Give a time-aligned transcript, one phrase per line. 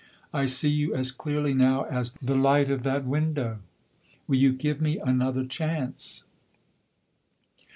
[0.33, 3.59] I see you as clearly now as the light of that window.
[4.27, 6.23] Will you give me another chance?"